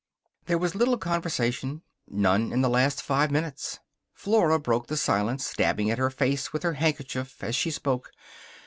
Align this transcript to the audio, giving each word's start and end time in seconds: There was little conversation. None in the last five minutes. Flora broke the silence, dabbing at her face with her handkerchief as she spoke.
There 0.47 0.57
was 0.57 0.73
little 0.73 0.97
conversation. 0.97 1.83
None 2.07 2.51
in 2.51 2.61
the 2.61 2.69
last 2.69 3.03
five 3.03 3.29
minutes. 3.29 3.77
Flora 4.15 4.57
broke 4.57 4.87
the 4.87 4.97
silence, 4.97 5.53
dabbing 5.55 5.91
at 5.91 5.99
her 5.99 6.09
face 6.09 6.51
with 6.51 6.63
her 6.63 6.73
handkerchief 6.73 7.43
as 7.43 7.55
she 7.55 7.69
spoke. 7.69 8.09